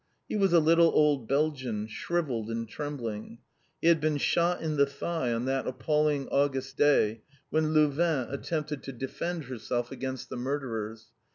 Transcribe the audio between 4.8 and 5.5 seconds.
thigh on